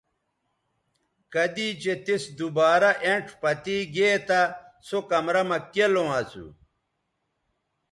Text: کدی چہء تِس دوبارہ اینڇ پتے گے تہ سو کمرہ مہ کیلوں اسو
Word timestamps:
کدی 1.33 1.67
چہء 1.81 1.95
تِس 2.05 2.23
دوبارہ 2.37 2.91
اینڇ 3.05 3.25
پتے 3.41 3.77
گے 3.95 4.11
تہ 4.27 4.41
سو 4.87 4.97
کمرہ 5.09 5.43
مہ 5.49 5.57
کیلوں 5.73 6.09
اسو 6.19 6.45